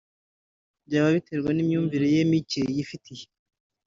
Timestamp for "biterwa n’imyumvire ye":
1.15-2.21